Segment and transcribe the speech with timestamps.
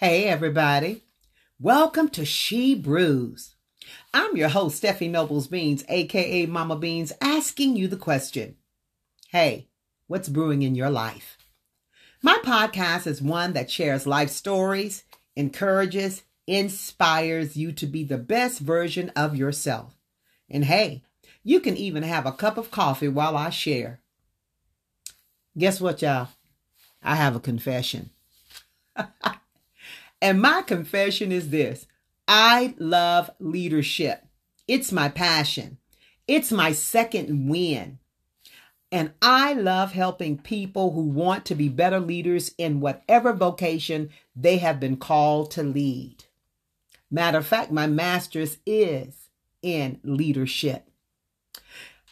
[0.00, 1.02] Hey, everybody.
[1.58, 3.56] Welcome to She Brews.
[4.14, 8.54] I'm your host, Steffi Nobles Beans, aka Mama Beans, asking you the question
[9.30, 9.66] Hey,
[10.06, 11.36] what's brewing in your life?
[12.22, 15.02] My podcast is one that shares life stories,
[15.34, 19.96] encourages, inspires you to be the best version of yourself.
[20.48, 21.02] And hey,
[21.42, 23.98] you can even have a cup of coffee while I share.
[25.58, 26.28] Guess what, y'all?
[27.02, 28.10] I have a confession.
[30.20, 31.86] And my confession is this
[32.26, 34.24] I love leadership.
[34.66, 35.78] It's my passion,
[36.26, 37.98] it's my second win.
[38.90, 44.56] And I love helping people who want to be better leaders in whatever vocation they
[44.58, 46.24] have been called to lead.
[47.10, 49.28] Matter of fact, my master's is
[49.60, 50.87] in leadership.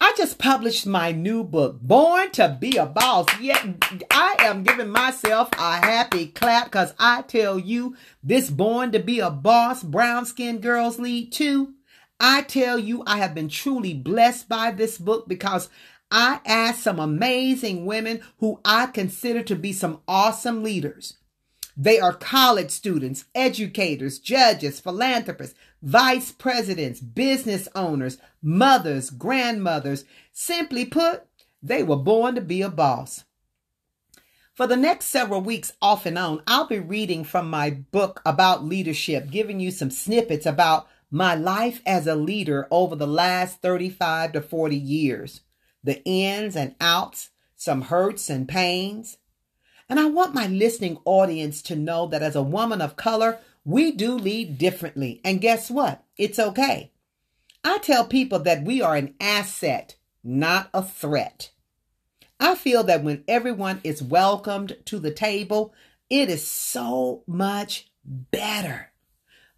[0.00, 3.26] I just published my new book, Born to Be a Boss.
[3.40, 9.00] Yet I am giving myself a happy clap because I tell you, this Born to
[9.00, 11.74] Be a Boss Brown Skin Girls Lead 2.
[12.20, 15.68] I tell you, I have been truly blessed by this book because
[16.12, 21.18] I asked some amazing women who I consider to be some awesome leaders.
[21.76, 30.04] They are college students, educators, judges, philanthropists, vice presidents, business owners, mothers, grandmothers.
[30.32, 31.24] Simply put,
[31.62, 33.24] they were born to be a boss.
[34.54, 38.64] For the next several weeks, off and on, I'll be reading from my book about
[38.64, 44.32] leadership, giving you some snippets about my life as a leader over the last 35
[44.32, 45.42] to 40 years,
[45.84, 49.18] the ins and outs, some hurts and pains.
[49.88, 53.92] And I want my listening audience to know that as a woman of color, we
[53.92, 55.20] do lead differently.
[55.24, 56.04] And guess what?
[56.16, 56.92] It's okay.
[57.64, 61.50] I tell people that we are an asset, not a threat.
[62.40, 65.74] I feel that when everyone is welcomed to the table,
[66.08, 68.92] it is so much better.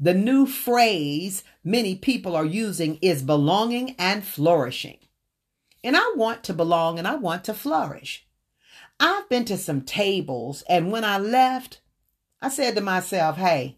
[0.00, 4.98] The new phrase many people are using is belonging and flourishing.
[5.82, 8.26] And I want to belong and I want to flourish.
[9.00, 11.80] I've been to some tables, and when I left,
[12.40, 13.77] I said to myself, hey,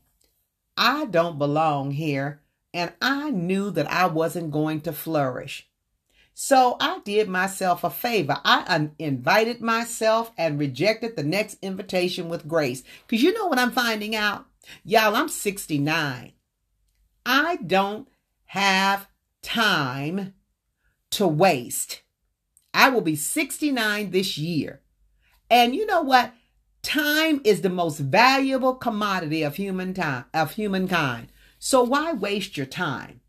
[0.81, 2.41] I don't belong here,
[2.73, 5.69] and I knew that I wasn't going to flourish.
[6.33, 8.39] So I did myself a favor.
[8.47, 12.83] I invited myself and rejected the next invitation with grace.
[13.07, 14.47] Because you know what I'm finding out?
[14.83, 16.33] Y'all, I'm 69.
[17.27, 18.09] I don't
[18.47, 19.07] have
[19.43, 20.33] time
[21.11, 22.01] to waste.
[22.73, 24.81] I will be 69 this year.
[25.51, 26.33] And you know what?
[26.83, 31.29] Time is the most valuable commodity of human time of humankind.
[31.59, 33.21] So why waste your time?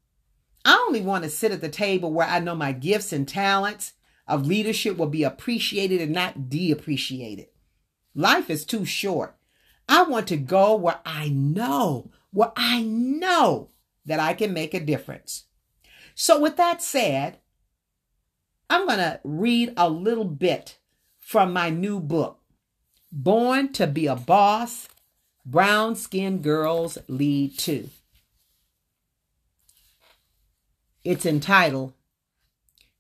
[0.63, 3.93] I only want to sit at the table where I know my gifts and talents
[4.27, 7.47] of leadership will be appreciated and not de-appreciated.
[8.15, 9.35] Life is too short.
[9.89, 13.69] I want to go where I know, where I know
[14.05, 15.45] that I can make a difference.
[16.15, 17.39] So with that said,
[18.69, 20.77] I'm going to read a little bit
[21.19, 22.40] from my new book,
[23.13, 24.87] Born to Be a Boss
[25.45, 27.89] Brown Skin Girls Lead 2.
[31.03, 31.91] It's entitled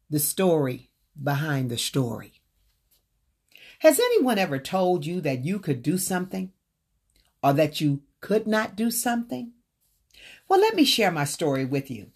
[0.09, 0.89] The Story
[1.21, 2.33] Behind the Story.
[3.79, 6.51] Has anyone ever told you that you could do something
[7.41, 9.53] or that you could not do something?
[10.49, 12.07] Well, let me share my story with you.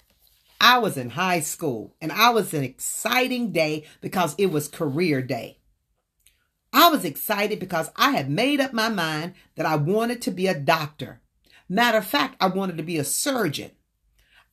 [0.60, 5.22] I was in high school and I was an exciting day because it was career
[5.22, 5.60] day.
[6.75, 10.47] I was excited because I had made up my mind that I wanted to be
[10.47, 11.22] a doctor.
[11.69, 13.72] Matter of fact, I wanted to be a surgeon.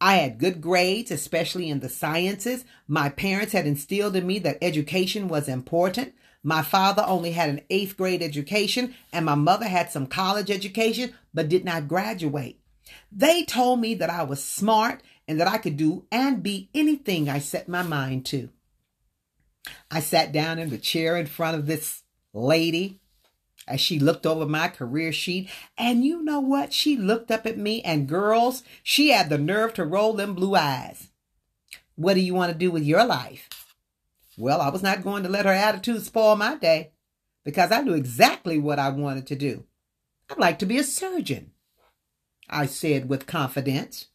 [0.01, 2.65] I had good grades, especially in the sciences.
[2.87, 6.15] My parents had instilled in me that education was important.
[6.45, 11.15] My father only had an eighth grade education, and my mother had some college education,
[11.35, 12.61] but did not graduate.
[13.11, 17.29] They told me that I was smart and that I could do and be anything
[17.29, 18.51] I set my mind to.
[19.91, 22.02] I sat down in the chair in front of this
[22.33, 23.01] lady
[23.67, 25.49] as she looked over my career sheet.
[25.79, 26.73] And you know what?
[26.73, 30.55] She looked up at me, and girls, she had the nerve to roll them blue
[30.55, 31.09] eyes.
[31.95, 33.49] What do you want to do with your life?
[34.37, 36.93] Well, I was not going to let her attitude spoil my day
[37.45, 39.65] because I knew exactly what I wanted to do.
[40.31, 41.51] I'd like to be a surgeon,
[42.49, 44.09] I said with confidence.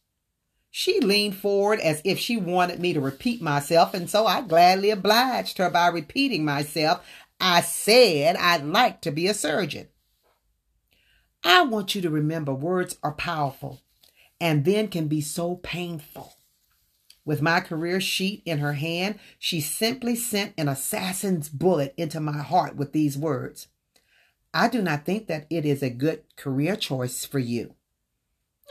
[0.70, 4.90] She leaned forward as if she wanted me to repeat myself, and so I gladly
[4.90, 7.06] obliged her by repeating myself
[7.40, 9.88] I said I'd like to be a surgeon.
[11.44, 13.80] I want you to remember words are powerful
[14.40, 16.34] and then can be so painful.
[17.24, 22.38] With my career sheet in her hand, she simply sent an assassin's bullet into my
[22.38, 23.68] heart with these words
[24.54, 27.74] I do not think that it is a good career choice for you.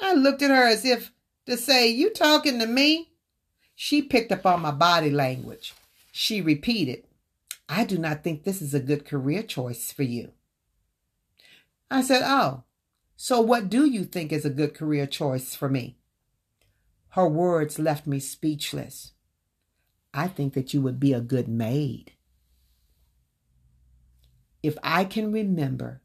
[0.02, 1.12] I looked at her as if
[1.46, 3.12] to say, You talking to me?
[3.76, 5.74] She picked up on my body language.
[6.12, 7.04] She repeated,
[7.70, 10.32] I do not think this is a good career choice for you.
[11.92, 12.64] I said, Oh,
[13.16, 15.98] so what do you think is a good career choice for me?
[17.10, 19.14] Her words left me speechless.
[20.14, 22.14] I think that you would be a good maid.
[24.64, 26.02] If I can remember,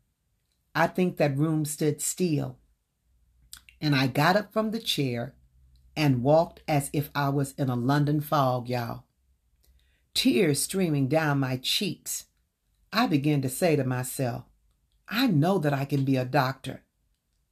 [0.75, 2.59] I think that room stood still.
[3.81, 5.35] And I got up from the chair
[5.97, 9.05] and walked as if I was in a London fog, y'all.
[10.15, 12.27] Tears streaming down my cheeks.
[12.93, 14.45] I began to say to myself,
[15.09, 16.83] I know that I can be a doctor.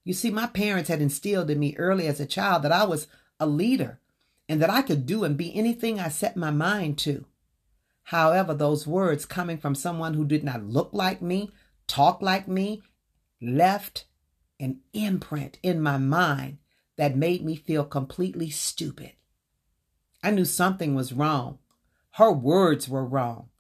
[0.04, 3.06] You see, my parents had instilled in me early as a child that I was
[3.38, 4.00] a leader
[4.48, 7.24] and that I could do and be anything I set my mind to.
[8.04, 11.52] However, those words coming from someone who did not look like me,
[11.86, 12.82] talk like me,
[13.40, 14.06] left
[14.58, 16.58] an imprint in my mind
[16.96, 19.12] that made me feel completely stupid.
[20.22, 21.59] I knew something was wrong.
[22.12, 23.50] Her words were wrong.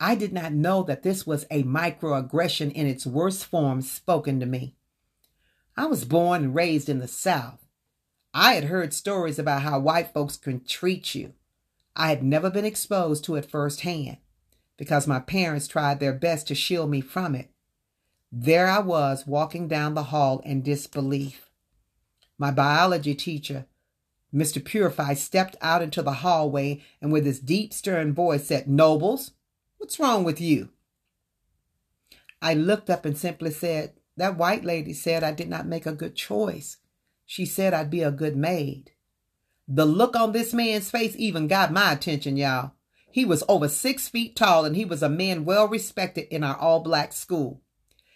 [0.00, 4.46] I did not know that this was a microaggression in its worst form spoken to
[4.46, 4.74] me.
[5.76, 7.64] I was born and raised in the South.
[8.34, 11.34] I had heard stories about how white folks can treat you.
[11.94, 14.16] I had never been exposed to it firsthand
[14.76, 17.50] because my parents tried their best to shield me from it.
[18.32, 21.50] There I was walking down the hall in disbelief.
[22.38, 23.66] My biology teacher,
[24.34, 24.64] Mr.
[24.64, 29.32] Purify, stepped out into the hallway and with his deep, stern voice said, Nobles,
[29.78, 30.70] what's wrong with you?
[32.40, 35.92] I looked up and simply said, That white lady said I did not make a
[35.92, 36.78] good choice.
[37.26, 38.92] She said I'd be a good maid.
[39.68, 42.72] The look on this man's face even got my attention, y'all.
[43.10, 46.56] He was over six feet tall and he was a man well respected in our
[46.56, 47.60] all black school.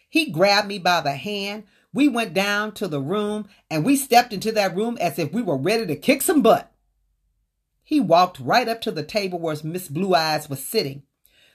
[0.08, 1.64] He grabbed me by the hand.
[1.96, 5.40] We went down to the room and we stepped into that room as if we
[5.40, 6.70] were ready to kick some butt.
[7.82, 11.04] He walked right up to the table where Miss Blue Eyes was sitting.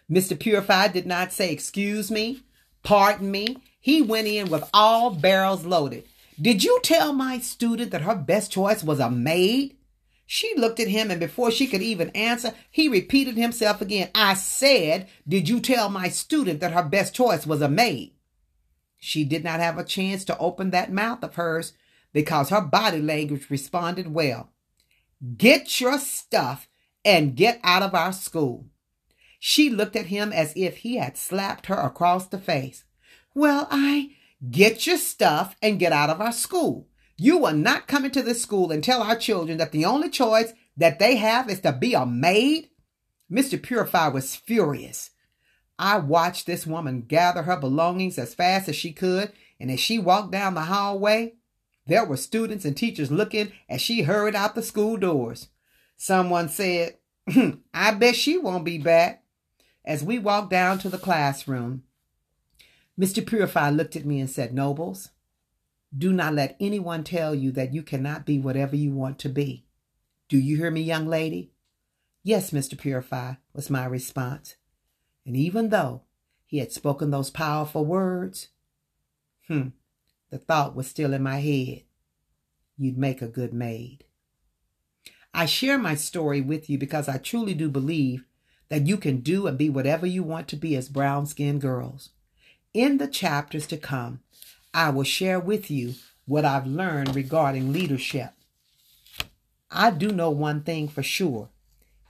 [0.09, 0.37] Mr.
[0.39, 2.41] Purify did not say, Excuse me,
[2.81, 3.57] pardon me.
[3.79, 6.05] He went in with all barrels loaded.
[6.41, 9.77] Did you tell my student that her best choice was a maid?
[10.25, 14.09] She looked at him, and before she could even answer, he repeated himself again.
[14.15, 18.13] I said, Did you tell my student that her best choice was a maid?
[19.03, 21.73] She did not have a chance to open that mouth of hers
[22.13, 24.51] because her body language responded well.
[25.37, 26.69] Get your stuff
[27.03, 28.67] and get out of our school.
[29.39, 32.83] She looked at him as if he had slapped her across the face.
[33.33, 34.11] Well, I
[34.51, 36.87] get your stuff and get out of our school.
[37.17, 40.53] You will not come into this school and tell our children that the only choice
[40.77, 42.69] that they have is to be a maid.
[43.31, 43.59] Mr.
[43.61, 45.09] Purify was furious.
[45.81, 49.97] I watched this woman gather her belongings as fast as she could, and as she
[49.97, 51.33] walked down the hallway,
[51.87, 55.47] there were students and teachers looking as she hurried out the school doors.
[55.97, 56.97] Someone said,
[57.73, 59.23] I bet she won't be back.
[59.83, 61.81] As we walked down to the classroom,
[62.99, 63.25] Mr.
[63.25, 65.09] Purify looked at me and said, Nobles,
[65.97, 69.65] do not let anyone tell you that you cannot be whatever you want to be.
[70.29, 71.53] Do you hear me, young lady?
[72.21, 72.77] Yes, Mr.
[72.77, 74.57] Purify, was my response.
[75.25, 76.01] And even though
[76.45, 78.49] he had spoken those powerful words,
[79.47, 79.69] hmm,
[80.29, 81.83] the thought was still in my head.
[82.77, 84.05] You'd make a good maid.
[85.33, 88.25] I share my story with you because I truly do believe
[88.69, 92.09] that you can do and be whatever you want to be as brown skinned girls.
[92.73, 94.21] In the chapters to come,
[94.73, 95.95] I will share with you
[96.25, 98.31] what I've learned regarding leadership.
[99.69, 101.49] I do know one thing for sure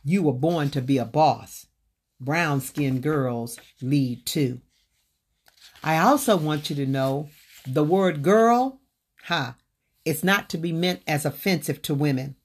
[0.04, 1.68] you were born to be a boss
[2.22, 4.62] brown skinned girls lead too.
[5.84, 7.30] I also want you to know
[7.68, 8.80] the word girl,
[9.24, 9.56] ha,
[10.06, 12.36] it's not to be meant as offensive to women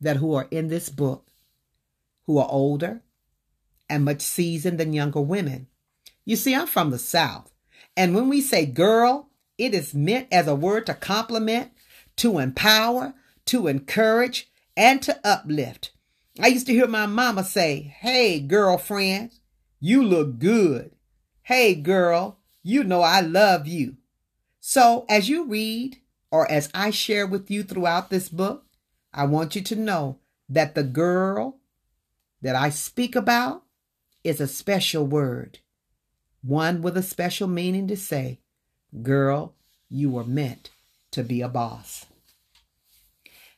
[0.00, 1.30] that who are in this book,
[2.26, 3.02] who are older
[3.88, 5.66] and much seasoned than younger women.
[6.24, 7.52] You see, I'm from the South.
[7.96, 11.72] And when we say girl, it is meant as a word to compliment,
[12.16, 13.14] to empower,
[13.46, 15.92] to encourage, and to uplift.
[16.40, 19.32] I used to hear my mama say, Hey, girlfriend,
[19.80, 20.92] you look good.
[21.42, 23.96] Hey, girl, you know I love you.
[24.60, 25.96] So, as you read,
[26.30, 28.66] or as I share with you throughout this book,
[29.12, 30.18] I want you to know
[30.48, 31.58] that the girl
[32.42, 33.64] that I speak about
[34.22, 35.58] is a special word,
[36.42, 38.40] one with a special meaning to say,
[39.02, 39.54] Girl,
[39.88, 40.70] you were meant
[41.10, 42.06] to be a boss.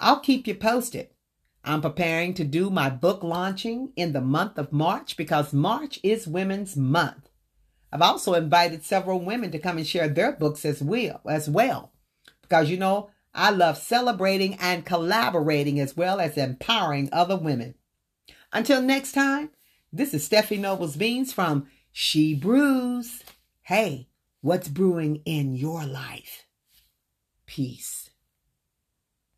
[0.00, 1.08] I'll keep you posted.
[1.64, 6.26] I'm preparing to do my book launching in the month of March because March is
[6.26, 7.28] Women's Month.
[7.92, 11.92] I've also invited several women to come and share their books as well, as well.
[12.40, 17.74] Because you know, I love celebrating and collaborating as well as empowering other women.
[18.52, 19.50] Until next time,
[19.92, 23.22] this is Steffi Nobles Beans from She Brews.
[23.62, 24.08] Hey,
[24.42, 26.44] what's brewing in your life?
[27.46, 28.01] Peace.